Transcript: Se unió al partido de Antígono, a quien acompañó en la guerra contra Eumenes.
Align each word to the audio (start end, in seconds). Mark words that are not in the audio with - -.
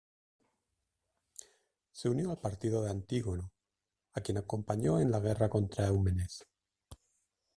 Se 1.91 2.09
unió 2.09 2.31
al 2.31 2.39
partido 2.39 2.81
de 2.81 2.89
Antígono, 2.89 3.51
a 4.15 4.21
quien 4.21 4.39
acompañó 4.39 4.99
en 4.99 5.11
la 5.11 5.19
guerra 5.19 5.47
contra 5.47 5.85
Eumenes. 5.89 6.47